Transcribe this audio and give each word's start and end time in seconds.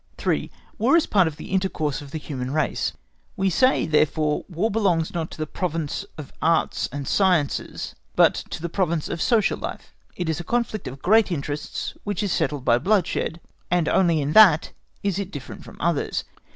3. 0.17 0.49
WAR 0.79 0.97
IS 0.97 1.05
PART 1.05 1.27
OF 1.27 1.35
THE 1.37 1.51
INTERCOURSE 1.51 2.01
OF 2.01 2.09
THE 2.09 2.17
HUMAN 2.17 2.49
RACE. 2.49 2.93
We 3.37 3.51
say 3.51 3.85
therefore 3.85 4.45
War 4.49 4.71
belongs 4.71 5.13
not 5.13 5.29
to 5.29 5.37
the 5.37 5.45
province 5.45 6.07
of 6.17 6.33
Arts 6.41 6.89
and 6.91 7.07
Sciences, 7.07 7.93
but 8.15 8.33
to 8.49 8.63
the 8.63 8.67
province 8.67 9.09
of 9.09 9.21
social 9.21 9.59
life. 9.59 9.93
It 10.15 10.27
is 10.27 10.39
a 10.39 10.43
conflict 10.43 10.87
of 10.87 11.03
great 11.03 11.31
interests 11.31 11.93
which 12.03 12.23
is 12.23 12.31
settled 12.31 12.65
by 12.65 12.79
bloodshed, 12.79 13.39
and 13.69 13.87
only 13.87 14.21
in 14.21 14.33
that 14.33 14.71
is 15.03 15.19
it 15.19 15.29
different 15.29 15.63
from 15.63 15.77
others. 15.79 16.23